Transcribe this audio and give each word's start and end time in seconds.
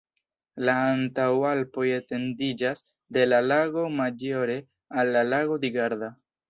La 0.69 0.73
Antaŭalpoj 0.93 1.85
etendiĝas 1.99 2.83
de 3.19 3.29
la 3.31 3.45
Lago 3.53 3.87
Maggiore 4.01 4.61
al 5.03 5.17
la 5.19 5.27
Lago 5.35 5.65
di 5.67 5.75
Garda. 5.81 6.15